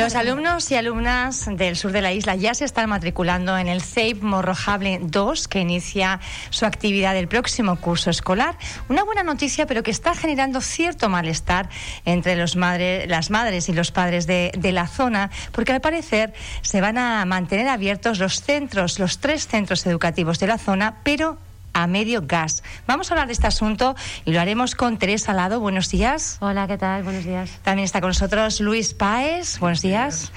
[0.00, 3.82] Los alumnos y alumnas del sur de la isla ya se están matriculando en el
[3.82, 8.56] CEIP Morrojable 2, que inicia su actividad el próximo curso escolar.
[8.88, 11.68] Una buena noticia, pero que está generando cierto malestar
[12.06, 16.80] entre los las madres y los padres de, de la zona, porque al parecer se
[16.80, 21.36] van a mantener abiertos los centros, los tres centros educativos de la zona, pero
[21.72, 22.62] a medio gas.
[22.86, 25.60] Vamos a hablar de este asunto y lo haremos con Teresa Lado.
[25.60, 26.38] Buenos días.
[26.40, 27.02] Hola, ¿qué tal?
[27.02, 27.50] Buenos días.
[27.62, 29.58] También está con nosotros Luis Páez.
[29.58, 30.32] Buenos días.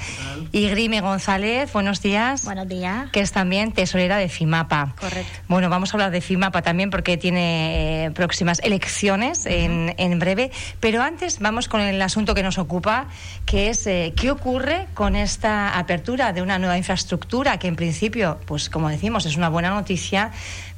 [0.52, 1.72] Y Grime González.
[1.74, 2.46] Buenos días.
[2.46, 3.10] Buenos días.
[3.12, 4.96] Que es también tesorera de FIMAPA.
[5.00, 5.40] Correcto.
[5.48, 10.52] Bueno, vamos a hablar de FIMAPA también porque tiene eh, próximas elecciones en, en, breve.
[10.80, 13.08] Pero antes vamos con el asunto que nos ocupa,
[13.46, 18.40] que es eh, qué ocurre con esta apertura de una nueva infraestructura que en principio,
[18.46, 20.32] pues como decimos, es una buena noticia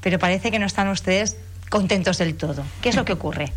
[0.06, 1.36] pero parece que no están ustedes
[1.72, 2.64] contentos del todo.
[2.80, 3.52] ¿Qué es lo que ocurre?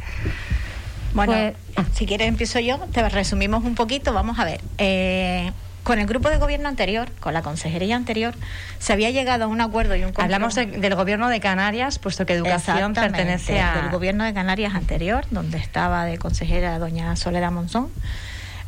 [1.13, 1.35] Bueno,
[1.75, 4.63] pues, si quieres empiezo yo, te resumimos un poquito, vamos a ver.
[4.79, 8.35] Eh, con el grupo de gobierno anterior, con la consejería anterior,
[8.79, 12.33] se había llegado a un acuerdo y un Hablamos del gobierno de Canarias, puesto que
[12.33, 13.83] educación pertenece a...
[13.83, 17.91] Del gobierno de Canarias anterior, donde estaba de consejera doña Soledad Monzón.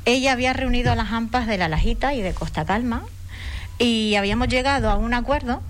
[0.05, 3.05] Ella había reunido a las AMPAs de La Lajita y de Costa Calma
[3.79, 5.63] y habíamos llegado a un acuerdo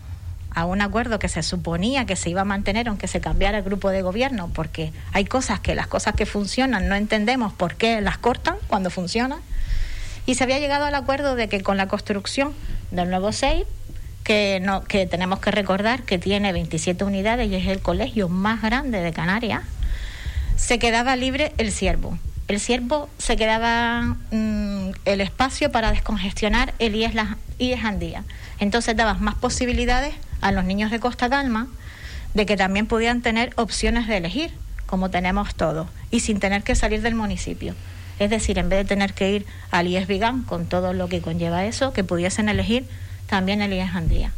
[0.55, 3.65] a un acuerdo que se suponía que se iba a mantener aunque se cambiara el
[3.65, 8.01] grupo de gobierno, porque hay cosas que las cosas que funcionan no entendemos por qué
[8.01, 9.41] las cortan cuando funcionan.
[10.27, 12.53] Y se había llegado al acuerdo de que con la construcción
[12.91, 13.65] del nuevo SEI,
[14.25, 18.63] que, no, que tenemos que recordar que tiene 27 unidades y es el colegio más
[18.63, 19.63] grande de Canarias,
[20.57, 22.19] se quedaba libre el siervo.
[22.51, 27.13] El siervo se quedaba mm, el espacio para descongestionar el IES,
[27.61, 28.25] IES Andía.
[28.59, 31.69] Entonces dabas más posibilidades a los niños de Costa Calma
[32.35, 34.51] de que también pudieran tener opciones de elegir,
[34.87, 37.77] como tenemos todos, y sin tener que salir del municipio.
[38.19, 41.21] Es decir, en vez de tener que ir al IES Vigán con todo lo que
[41.21, 42.85] conlleva eso, que pudiesen elegir
[43.29, 44.33] también el IES Andía.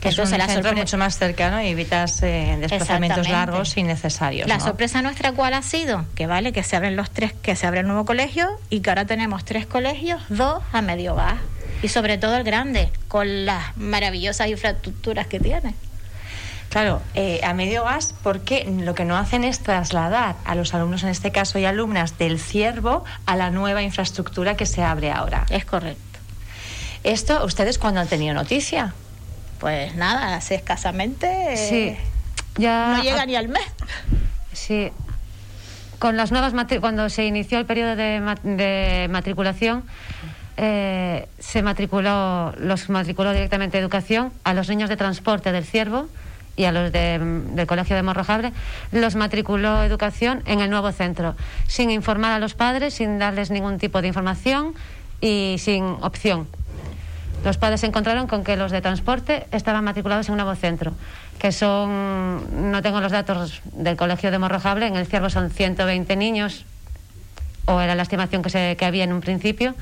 [0.00, 4.48] Que es un centro mucho más cercano y evitas eh, desplazamientos largos innecesarios.
[4.48, 7.66] La sorpresa nuestra cuál ha sido que vale que se abren los tres, que se
[7.66, 11.38] abre el nuevo colegio y que ahora tenemos tres colegios, dos a medio gas
[11.82, 15.74] y sobre todo el grande, con las maravillosas infraestructuras que tiene.
[16.70, 21.02] Claro, eh, a medio gas, porque lo que no hacen es trasladar a los alumnos,
[21.02, 25.46] en este caso, y alumnas del ciervo a la nueva infraestructura que se abre ahora.
[25.48, 26.02] Es correcto.
[27.04, 28.92] ¿Esto ustedes cuándo han tenido noticia?
[29.58, 31.56] Pues nada, hace escasamente.
[31.56, 31.96] Sí.
[32.56, 33.66] Ya no llega ni al mes.
[34.52, 34.90] Sí.
[35.98, 39.84] Con las nuevas cuando se inició el periodo de matriculación,
[40.60, 46.08] eh, se matriculó, los matriculó directamente educación a los niños de transporte del Ciervo
[46.56, 48.52] y a los del Colegio de Morrojable,
[48.90, 51.36] los matriculó educación en el nuevo centro,
[51.68, 54.74] sin informar a los padres, sin darles ningún tipo de información
[55.20, 56.48] y sin opción.
[57.44, 60.92] Los padres se encontraron con que los de transporte estaban matriculados en un nuevo centro,
[61.38, 66.16] que son, no tengo los datos del Colegio de Morrojable, en el Ciervo son 120
[66.16, 66.64] niños,
[67.66, 69.74] o era la estimación que, se, que había en un principio,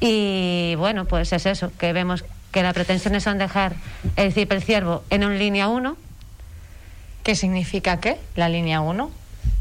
[0.00, 3.74] y bueno, pues es eso, que vemos que las pretensiones son dejar
[4.14, 5.96] el CIP el ciervo en un línea 1.
[7.24, 8.18] ¿Qué significa qué?
[8.36, 9.10] La línea 1.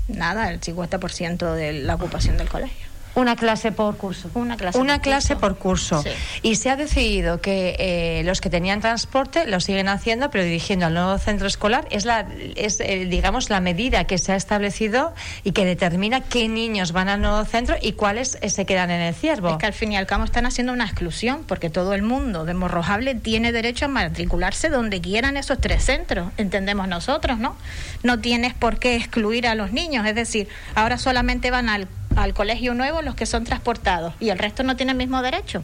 [0.09, 2.92] Nada, el 50% de la ocupación del colegio.
[3.15, 4.29] Una clase por curso.
[4.33, 5.41] Una clase, Una por, clase curso.
[5.41, 6.03] por curso.
[6.41, 10.87] Y se ha decidido que eh, los que tenían transporte lo siguen haciendo, pero dirigiendo
[10.87, 11.87] al nuevo centro escolar.
[11.91, 15.13] Es, la, es eh, digamos, la medida que se ha establecido
[15.43, 19.01] y que determina qué niños van al nuevo centro y cuáles eh, se quedan en
[19.01, 19.49] el ciervo.
[19.49, 22.45] Es que al fin y al cabo están haciendo una exclusión, porque todo el mundo
[22.45, 27.55] de Morrojable tiene derecho a matricularse donde quieran esos tres centros, entendemos nosotros, ¿no?
[28.01, 32.33] No tienes por qué excluir a los niños, es decir, ahora solamente van al al
[32.33, 35.63] colegio nuevo los que son transportados y el resto no tiene el mismo derecho.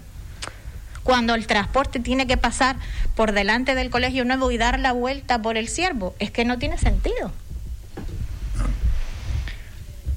[1.04, 2.76] Cuando el transporte tiene que pasar
[3.16, 6.60] por delante del colegio nuevo y dar la vuelta por el ciervo, es que no
[6.60, 7.32] tiene sentido.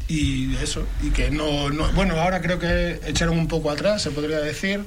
[0.08, 4.11] Y eso, y que no, no, bueno, ahora creo que echaron un poco atrás, se
[4.11, 4.85] podría decir,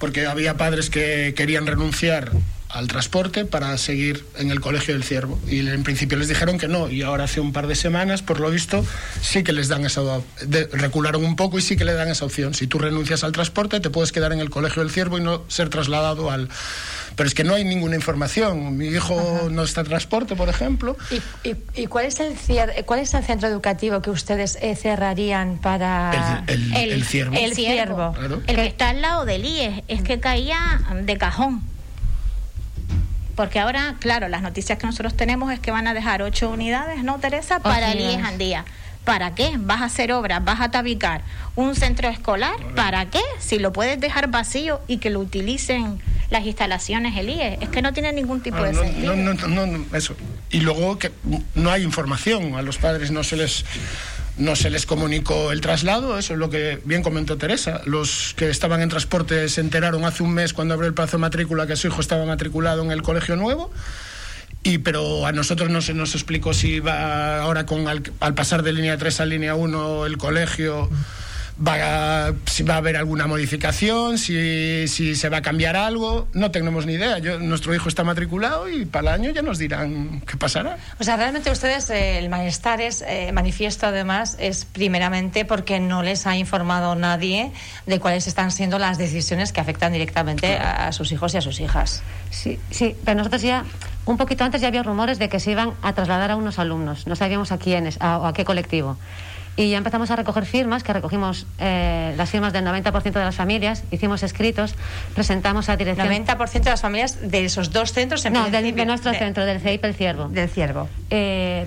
[0.00, 2.32] porque había padres que querían renunciar
[2.70, 5.38] al transporte para seguir en el Colegio del Ciervo.
[5.48, 8.40] Y en principio les dijeron que no, y ahora hace un par de semanas, por
[8.40, 8.84] lo visto,
[9.22, 10.02] sí que les dan esa...
[10.44, 12.54] De, recularon un poco y sí que le dan esa opción.
[12.54, 15.44] Si tú renuncias al transporte, te puedes quedar en el Colegio del Ciervo y no
[15.48, 16.48] ser trasladado al...
[17.16, 18.76] Pero es que no hay ninguna información.
[18.76, 19.48] Mi hijo Ajá.
[19.50, 20.96] no está en transporte, por ejemplo.
[21.12, 22.34] ¿Y, y, y cuál, es el
[22.86, 26.42] cuál es el centro educativo que ustedes eh, cerrarían para...?
[26.48, 27.36] El, el, el, el ciervo.
[27.38, 28.12] El ciervo.
[28.14, 28.42] Claro.
[28.48, 29.84] El que está al lado del IES.
[29.86, 31.62] Es que caía de cajón.
[33.34, 37.02] Porque ahora, claro, las noticias que nosotros tenemos es que van a dejar ocho unidades,
[37.02, 37.60] ¿no, Teresa?
[37.60, 38.64] Para el IES Andía.
[39.04, 39.52] ¿Para qué?
[39.58, 40.42] ¿Vas a hacer obras?
[40.44, 41.22] ¿Vas a tabicar
[41.56, 42.56] un centro escolar?
[42.74, 43.20] ¿Para qué?
[43.38, 46.00] Si lo puedes dejar vacío y que lo utilicen
[46.30, 47.58] las instalaciones el IE.
[47.60, 49.14] Es que no tiene ningún tipo de sentido.
[49.14, 50.16] No, no, no, eso.
[50.50, 51.12] Y luego que
[51.54, 52.54] no hay información.
[52.54, 53.66] A los padres no se les
[54.36, 57.80] no se les comunicó el traslado, eso es lo que bien comentó Teresa.
[57.84, 61.20] Los que estaban en transporte se enteraron hace un mes cuando abrió el plazo de
[61.20, 63.70] matrícula que su hijo estaba matriculado en el colegio nuevo.
[64.64, 68.02] Y, pero a nosotros no se nos explicó si va ahora con al,
[68.34, 70.88] pasar de línea 3 a línea 1 el colegio
[71.58, 76.26] va a, si va a haber alguna modificación, si, si, se va a cambiar algo.
[76.32, 77.18] No tenemos ni idea.
[77.18, 80.78] Yo, nuestro hijo está matriculado y para el año ya nos dirán qué pasará.
[80.98, 86.02] O sea, realmente ustedes, eh, el malestar es eh, manifiesto además, es primeramente porque no
[86.02, 87.52] les ha informado nadie
[87.86, 91.40] de cuáles están siendo las decisiones que afectan directamente a, a sus hijos y a
[91.40, 92.02] sus hijas.
[92.30, 93.64] Sí, sí, pero nosotros ya
[94.06, 97.06] un poquito antes ya había rumores de que se iban a trasladar a unos alumnos.
[97.06, 98.98] No sabíamos a quiénes a, o a qué colectivo.
[99.56, 103.36] Y ya empezamos a recoger firmas, que recogimos eh, las firmas del 90% de las
[103.36, 104.74] familias, hicimos escritos,
[105.14, 106.08] presentamos a dirección...
[106.08, 108.24] 90% de las familias de esos dos centros...
[108.24, 110.28] En no, del, de nuestro de, centro, del CEIP El Ciervo.
[110.28, 110.88] Del Ciervo.
[111.10, 111.66] Eh,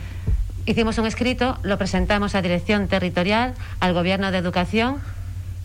[0.66, 4.98] hicimos un escrito, lo presentamos a dirección territorial, al Gobierno de Educación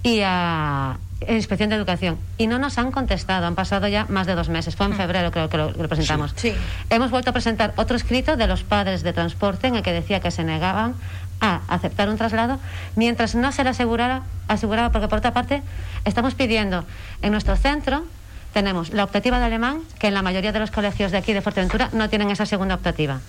[0.04, 0.98] y a
[1.28, 2.18] Inspección de Educación.
[2.38, 5.30] Y no nos han contestado, han pasado ya más de dos meses, fue en febrero
[5.30, 6.32] creo que lo, que lo presentamos.
[6.36, 6.56] Sí, sí.
[6.90, 10.20] Hemos vuelto a presentar otro escrito de los padres de transporte en el que decía
[10.20, 10.94] que se negaban
[11.42, 12.58] a aceptar un traslado
[12.96, 15.62] mientras no se le asegurara, aseguraba, porque por otra parte
[16.06, 16.86] estamos pidiendo
[17.20, 18.04] en nuestro centro
[18.52, 21.40] tenemos la optativa de alemán, que en la mayoría de los colegios de aquí de
[21.40, 23.20] Fuerteventura no tienen esa segunda optativa.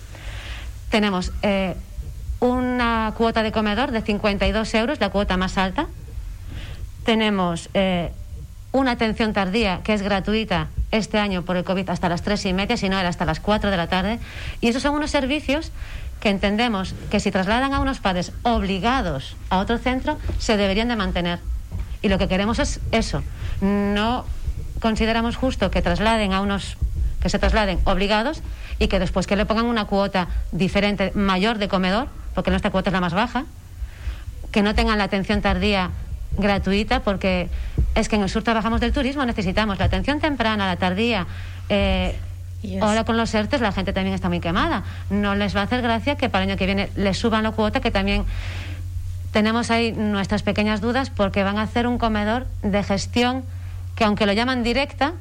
[0.90, 1.74] Tenemos eh,
[2.40, 5.86] una cuota de comedor de 52 euros, la cuota más alta.
[7.04, 8.12] Tenemos eh,
[8.72, 12.52] una atención tardía que es gratuita este año por el COVID hasta las tres y
[12.52, 14.18] media, si no era hasta las 4 de la tarde.
[14.60, 15.72] Y esos son unos servicios
[16.24, 20.96] que entendemos que si trasladan a unos padres obligados a otro centro, se deberían de
[20.96, 21.38] mantener.
[22.00, 23.22] Y lo que queremos es eso.
[23.60, 24.24] No
[24.80, 26.78] consideramos justo que trasladen a unos
[27.20, 28.40] que se trasladen obligados
[28.78, 32.88] y que después que le pongan una cuota diferente, mayor de comedor, porque nuestra cuota
[32.88, 33.44] es la más baja,
[34.50, 35.90] que no tengan la atención tardía
[36.38, 37.50] gratuita, porque
[37.94, 41.26] es que en el sur trabajamos del turismo, necesitamos la atención temprana, la tardía.
[41.68, 42.16] Eh,
[42.80, 44.84] Ahora con los ERTES la gente también está muy quemada.
[45.10, 47.52] No les va a hacer gracia que para el año que viene les suban la
[47.52, 48.24] cuota, que también
[49.32, 53.44] tenemos ahí nuestras pequeñas dudas porque van a hacer un comedor de gestión
[53.96, 55.12] que aunque lo llaman directa,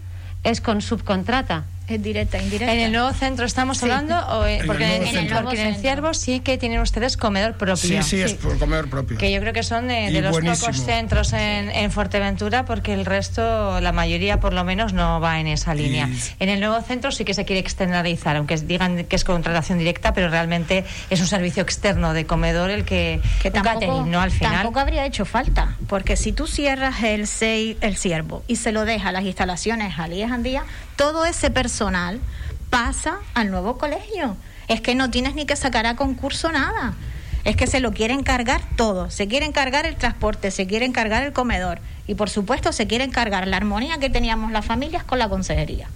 [0.44, 1.64] es con subcontrata.
[1.86, 2.74] Es directa, indirecta.
[2.74, 3.84] ¿En el nuevo centro estamos sí.
[3.84, 4.18] hablando?
[4.18, 7.58] O en, porque en, en, el, porque en el Ciervo sí que tienen ustedes comedor
[7.58, 7.76] propio.
[7.76, 8.22] Sí, sí, sí.
[8.22, 9.18] es por comedor propio.
[9.18, 10.68] Que yo creo que son de, de los buenísimo.
[10.68, 15.42] pocos centros en, en, Fuerteventura, porque el resto, la mayoría por lo menos, no va
[15.42, 16.08] en esa línea.
[16.08, 16.44] Y...
[16.44, 20.14] En el nuevo centro sí que se quiere externalizar, aunque digan que es contratación directa,
[20.14, 24.22] pero realmente es un servicio externo de comedor el que, que tampoco, catering, ¿no?
[24.22, 24.54] Al final.
[24.54, 27.28] Tampoco habría hecho falta, porque si tú cierras el,
[27.82, 30.64] el Ciervo y se lo deja las instalaciones a Lías Andía,
[30.96, 31.73] todo ese personal
[32.70, 34.38] pasa al nuevo colegio.
[34.68, 36.94] Es que no tienes ni que sacar a concurso nada.
[37.44, 39.10] Es que se lo quieren cargar todo.
[39.10, 43.04] Se quiere encargar el transporte, se quiere encargar el comedor y por supuesto se quiere
[43.04, 45.88] encargar la armonía que teníamos las familias con la consejería.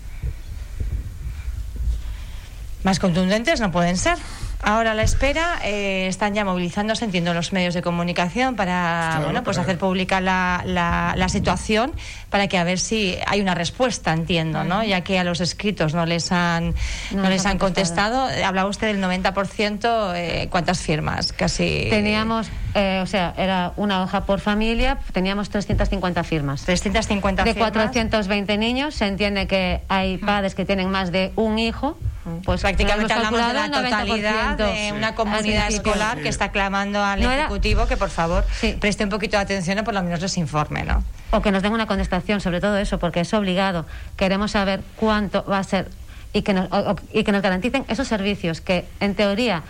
[2.84, 4.18] Más contundentes no pueden ser.
[4.62, 9.26] Ahora a la espera eh, están ya movilizándose, entiendo, los medios de comunicación para claro,
[9.26, 11.94] bueno, pues hacer pública la, la, la, situación
[12.30, 14.84] para que a ver si hay una respuesta, entiendo, ¿no?
[14.84, 16.74] Ya que a los escritos no les han
[17.12, 18.22] no, no les han contestado.
[18.22, 18.48] contestado.
[18.48, 21.34] Hablaba usted del 90%, eh, ¿cuántas firmas?
[21.34, 26.62] Casi Teníamos eh, o sea, era una hoja por familia, teníamos 350 firmas.
[26.64, 27.72] 350 de firmas.
[27.72, 31.98] 420 niños, se entiende que hay padres que tienen más de un hijo
[32.44, 37.32] pues prácticamente hablamos de la totalidad de una comunidad escolar que está clamando al no
[37.32, 37.90] Ejecutivo era...
[37.90, 38.76] que por favor sí.
[38.80, 41.04] preste un poquito de atención o por lo menos les informe, ¿no?
[41.32, 43.86] O que nos den una contestación sobre todo eso, porque es obligado.
[44.16, 45.90] Queremos saber cuánto va a ser
[46.34, 49.64] y que nos, o, y que nos garanticen esos servicios que en teoría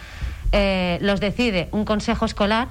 [0.52, 2.68] eh, los decide un consejo escolar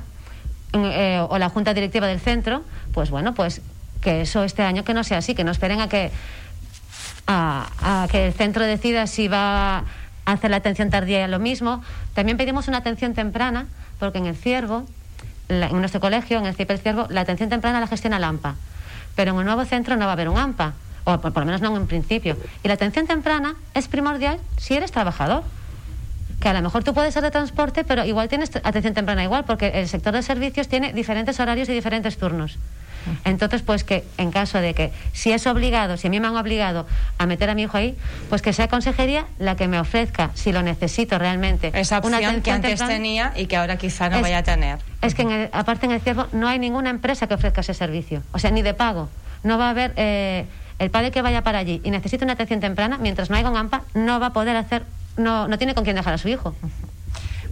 [0.72, 2.62] eh, o la junta directiva del centro,
[2.92, 3.60] pues bueno, pues
[4.00, 6.10] que eso este año que no sea así, que no esperen a que
[7.26, 9.84] a, a, que el centro decida si va a
[10.24, 11.82] hacer la atención tardía lo mismo.
[12.14, 13.66] También pedimos una atención temprana,
[13.98, 14.86] porque en el Ciervo,
[15.48, 18.28] la, en nuestro colegio, en el CIP El Ciervo, la atención temprana la gestiona la
[18.28, 18.54] AMPA.
[19.14, 21.46] Pero en el nuevo centro no va a haber un AMPA, o por, por lo
[21.46, 22.36] menos no en principio.
[22.62, 25.44] Y la atención temprana es primordial si eres trabajador
[26.40, 29.44] que a lo mejor tú puedes ser de transporte, pero igual tienes atención temprana igual,
[29.44, 32.58] porque el sector de servicios tiene diferentes horarios y diferentes turnos.
[33.24, 36.36] Entonces, pues que en caso de que si es obligado, si a mí me han
[36.36, 36.86] obligado
[37.18, 37.96] a meter a mi hijo ahí,
[38.28, 41.72] pues que sea consejería la que me ofrezca, si lo necesito realmente.
[41.74, 44.78] Esa opción que antes tenía y que ahora quizá no vaya a tener.
[45.02, 48.38] Es que aparte en el ciervo no hay ninguna empresa que ofrezca ese servicio, o
[48.38, 49.08] sea, ni de pago.
[49.42, 49.92] No va a haber...
[49.96, 50.46] Eh,
[50.78, 53.56] el padre que vaya para allí y necesita una atención temprana, mientras no haya un
[53.56, 54.84] AMPA, no va a poder hacer,
[55.16, 56.54] no, no tiene con quién dejar a su hijo.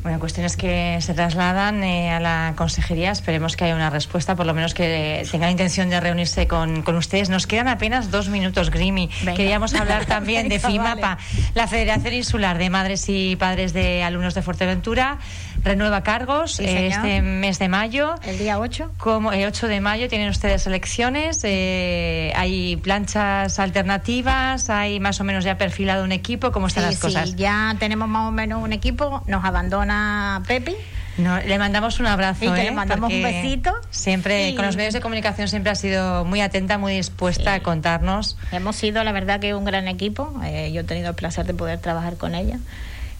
[0.05, 3.11] Bueno, cuestiones que se trasladan eh, a la consejería.
[3.11, 6.83] Esperemos que haya una respuesta, por lo menos que tenga la intención de reunirse con,
[6.83, 7.31] con ustedes.
[7.31, 9.09] Nos quedan apenas dos minutos, Grimi.
[9.35, 11.17] Queríamos hablar también de FIMAPA,
[11.55, 15.21] la Federación Insular de Madres y Padres de Alumnos de Fuerteventura.
[15.65, 18.17] Renueva cargos este mes de mayo.
[18.23, 18.93] El día 8.
[18.99, 21.41] Como el 8 de mayo tienen ustedes elecciones.
[21.43, 26.53] Eh, hay planchas alternativas, hay más o menos ya perfilado un equipo.
[26.53, 27.31] ¿Cómo están las cosas?
[27.31, 29.23] Sí, ya tenemos más o menos un equipo.
[29.27, 30.77] Nos abandona Pepi.
[31.17, 32.45] No, le mandamos un abrazo.
[32.45, 32.73] Y que le ¿eh?
[32.73, 33.73] mandamos un besito.
[33.91, 38.37] Siempre, con los medios de comunicación, siempre ha sido muy atenta, muy dispuesta a contarnos.
[38.53, 40.33] Hemos sido, la verdad, que un gran equipo.
[40.45, 42.59] Eh, yo he tenido el placer de poder trabajar con ella.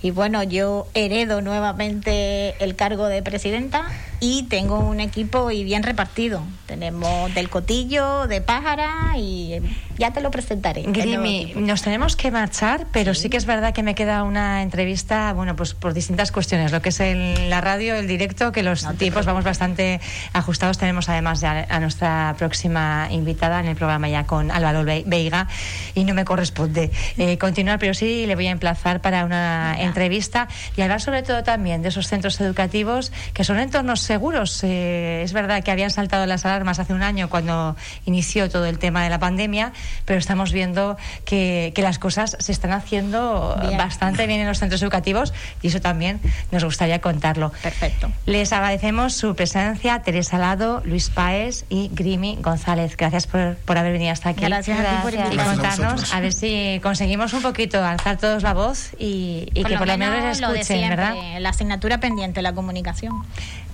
[0.05, 3.87] Y bueno, yo heredo nuevamente el cargo de presidenta
[4.25, 6.43] y tengo un equipo y bien repartido.
[6.65, 9.61] Tenemos del Cotillo, de Pájara y
[9.99, 10.85] ya te lo presentaré.
[10.87, 13.29] Grimi, nos tenemos que marchar, pero sí.
[13.29, 16.73] que es verdad que me queda una entrevista, bueno, pues por distintas cuestiones.
[16.73, 20.01] Lo que es el, la radio, el directo, que los tipos vamos bastante
[20.33, 20.79] ajustados.
[20.79, 25.49] Tenemos además ya a nuestra próxima invitada en el programa ya con Álvaro Veiga
[25.95, 30.49] y no me corresponde eh, continuar, pero sí le voy a emplazar para una entrevista
[30.79, 34.63] y hablar sobre todo también de esos centros educativos que son entornos seguros.
[34.63, 37.75] Eh, es verdad que habían saltado las alarmas hace un año cuando
[38.07, 39.73] inició todo el tema de la pandemia,
[40.05, 44.81] pero estamos viendo que, que las cosas se están haciendo bastante bien en los centros
[44.83, 46.21] educativos y eso también
[46.53, 47.51] nos gustaría contarlo.
[47.61, 48.09] Perfecto.
[48.25, 52.97] Les agradecemos su presencia, Teresa Lado, Luis Paez y Grimi González.
[52.97, 54.45] Gracias por, por haber venido hasta aquí.
[54.45, 58.93] Gracias, a por Y contarnos, a, ver si conseguimos un poquito alzar todos la voz
[58.97, 61.17] y, y que por lo menos les escuchen, ¿verdad?
[61.41, 63.25] La asignatura pendiente, la comunicación.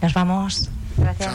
[0.02, 0.70] Nos vamos.
[0.96, 1.30] Gracias.